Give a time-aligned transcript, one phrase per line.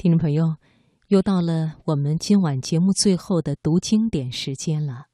[0.00, 0.54] 听众朋友，
[1.08, 5.06] 又到了我们今晚节目最后的读经典时间了。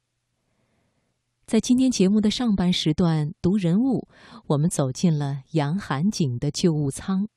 [1.47, 4.07] 在今天节目的上半时段读人物，
[4.45, 7.27] 我们走进了杨寒景的旧物仓。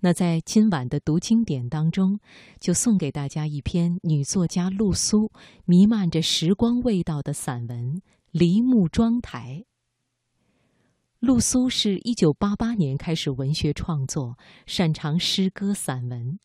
[0.00, 2.20] 那在今晚的读经典当中，
[2.60, 5.32] 就送给大家一篇女作家陆苏
[5.64, 7.94] 弥漫着时光味道的散文
[8.32, 9.64] 《梨木妆台》。
[11.20, 14.36] 陆苏是一九八八年开始文学创作，
[14.66, 16.38] 擅长诗歌散文。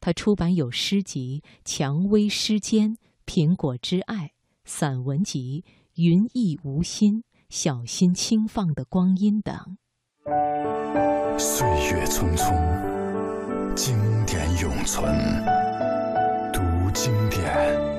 [0.00, 2.90] 他出版有诗集《蔷薇诗笺》
[3.26, 4.16] 《苹果之爱》
[4.64, 5.64] 散文集
[6.02, 7.14] 《云翳无心》
[7.48, 9.76] 《小心轻放的光阴》等。
[11.38, 15.04] 岁月匆匆，经典永存。
[16.52, 16.60] 读
[16.92, 17.98] 经典。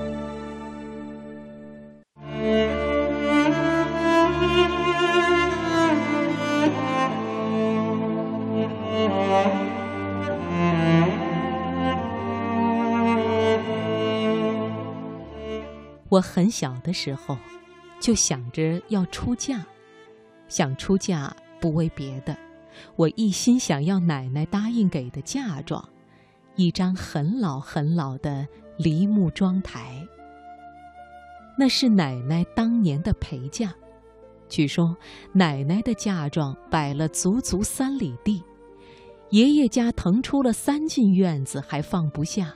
[16.10, 17.38] 我很小的时候，
[18.00, 19.64] 就想着要出嫁，
[20.48, 22.36] 想出嫁不为别的，
[22.96, 25.88] 我一心想要奶奶答应给的嫁妆，
[26.56, 28.44] 一张很老很老的
[28.76, 30.04] 梨木妆台。
[31.56, 33.72] 那是奶奶当年的陪嫁，
[34.48, 34.96] 据说
[35.32, 38.42] 奶奶的嫁妆摆了足足三里地，
[39.28, 42.52] 爷爷家腾出了三进院子还放不下。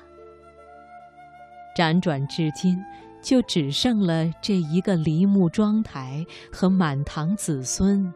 [1.77, 2.77] 辗转至今。
[3.25, 8.13] 就只剩了这一个梨木妆台和满堂子孙。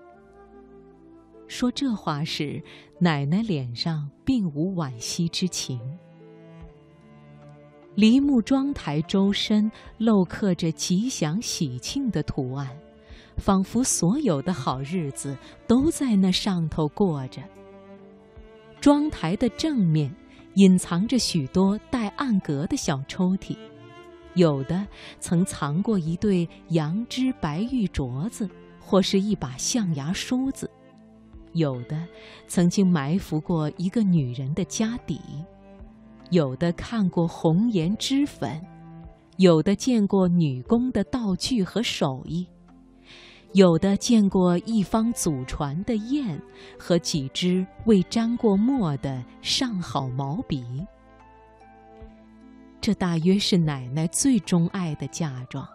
[1.47, 2.63] 说这话时，
[3.01, 5.81] 奶奶脸上并无惋惜之情。
[7.95, 12.69] 梨木妆台周身镂刻着吉祥喜庆的图案，
[13.39, 15.35] 仿佛所有的好日子
[15.67, 17.43] 都在那上头过着。
[18.79, 20.15] 妆台的正面
[20.57, 23.57] 隐藏着许多带暗格的小抽屉。
[24.39, 24.87] 有的
[25.19, 28.49] 曾藏过一对羊脂白玉镯子，
[28.79, 30.65] 或是一把象牙梳子；
[31.55, 32.07] 有的
[32.47, 35.19] 曾经埋伏过一个女人的家底；
[36.31, 38.61] 有的看过红颜脂粉；
[39.39, 42.47] 有的见过女工的道具和手艺；
[43.55, 46.41] 有的见过一方祖传的砚
[46.79, 50.65] 和几支未沾过墨的上好毛笔。
[52.81, 55.69] 这大约是奶奶最钟爱的嫁妆，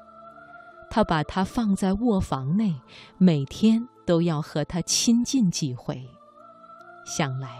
[0.90, 2.74] 她把它放在卧房内，
[3.18, 6.02] 每天都要和它亲近几回。
[7.06, 7.60] 想来，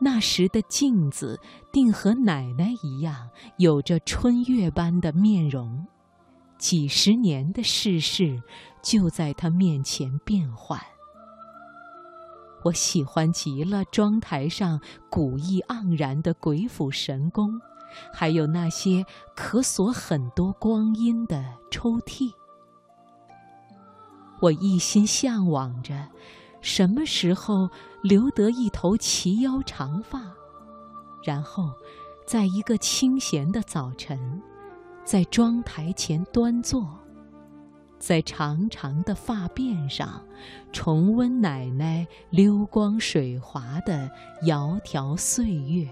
[0.00, 1.38] 那时的镜子
[1.70, 5.86] 定和奶奶一样，有着春月般的面容，
[6.58, 8.42] 几十年的世事
[8.82, 10.80] 就在她面前变幻。
[12.64, 14.80] 我喜欢极了妆台上
[15.10, 17.60] 古意盎然的鬼斧神工。
[18.12, 22.32] 还有那些可锁很多光阴的抽屉，
[24.40, 26.08] 我一心向往着，
[26.60, 27.68] 什么时候
[28.02, 30.20] 留得一头齐腰长发，
[31.24, 31.70] 然后，
[32.26, 34.40] 在一个清闲的早晨，
[35.04, 36.88] 在妆台前端坐，
[37.98, 40.24] 在长长的发辫上，
[40.72, 44.10] 重温奶奶溜光水滑的
[44.42, 45.86] 窈窕岁月。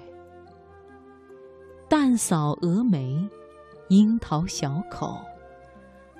[1.89, 3.19] 淡扫蛾眉，
[3.89, 5.19] 樱桃小口，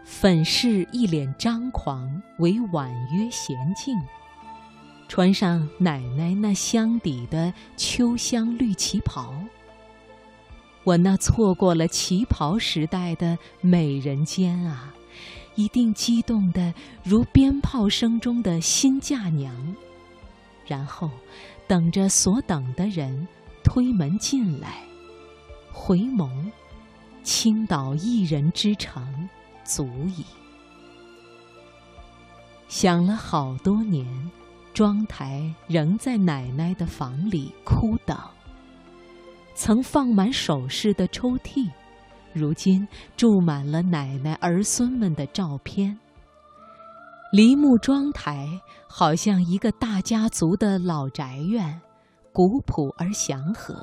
[0.03, 3.95] 粉饰一脸张狂，为婉约娴静。
[5.09, 9.35] 穿上奶奶那箱底的秋香绿旗袍，
[10.85, 14.95] 我那错过了旗袍时代的美人尖啊，
[15.55, 16.73] 一定激动的
[17.05, 19.55] 如鞭炮声中的新嫁娘。
[20.67, 21.11] 然后，
[21.67, 23.29] 等着所等的人
[23.63, 24.88] 推门进来。
[25.81, 26.29] 回眸，
[27.23, 29.29] 倾倒一人之诚，
[29.65, 30.25] 足矣。
[32.67, 34.05] 想了好多年，
[34.75, 38.19] 妆台仍在奶奶的房里枯等。
[39.55, 41.71] 曾放满首饰的抽屉，
[42.35, 42.87] 如今
[43.17, 45.97] 住满了奶奶儿孙们的照片。
[47.33, 48.47] 梨木妆台
[48.89, 51.81] 好像一个大家族的老宅院，
[52.33, 53.75] 古朴而祥和。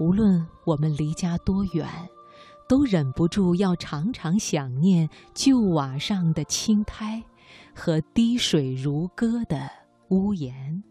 [0.00, 1.86] 无论我们离家多远，
[2.66, 7.22] 都忍不住要常常想念旧瓦上的青苔
[7.74, 9.70] 和滴水如歌的
[10.08, 10.82] 屋檐。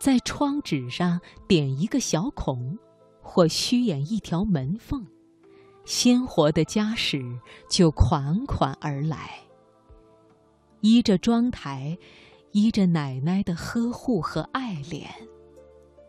[0.00, 2.76] 在窗纸上点一个小孔，
[3.22, 5.06] 或虚掩一条门缝，
[5.84, 7.22] 鲜活的家史
[7.70, 9.38] 就款款而来。
[10.80, 11.96] 依着妆台，
[12.50, 15.06] 依着奶奶的呵护和爱怜，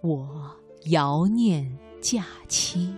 [0.01, 0.57] 我。
[0.85, 2.89] 遥念假期。